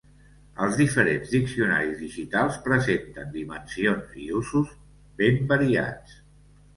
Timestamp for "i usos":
4.23-4.73